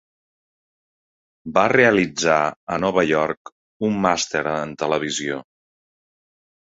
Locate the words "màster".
4.07-4.45